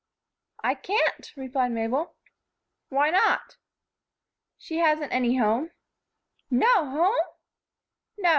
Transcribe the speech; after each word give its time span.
"I 0.63 0.73
can't," 0.73 1.31
replied 1.37 1.73
Mabel. 1.73 2.15
"Why 2.89 3.11
not?" 3.11 3.57
"She 4.57 4.77
hasn't 4.79 5.13
any 5.13 5.37
home." 5.37 5.69
"No 6.49 6.89
home!" 6.89 7.25
"No. 8.17 8.29